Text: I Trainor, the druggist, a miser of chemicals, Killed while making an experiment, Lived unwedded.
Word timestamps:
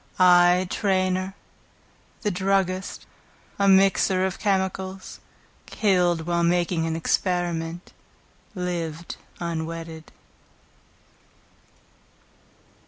I 0.17 0.65
Trainor, 0.71 1.35
the 2.23 2.31
druggist, 2.31 3.05
a 3.59 3.67
miser 3.67 4.25
of 4.25 4.39
chemicals, 4.39 5.19
Killed 5.67 6.25
while 6.25 6.41
making 6.41 6.87
an 6.87 6.95
experiment, 6.95 7.93
Lived 8.55 9.17
unwedded. 9.39 10.05